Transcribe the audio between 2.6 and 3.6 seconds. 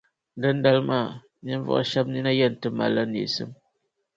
ti malila neesim.